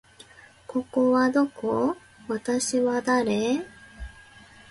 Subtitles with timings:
[0.65, 1.95] ここはどこ？
[2.27, 3.63] 私は誰？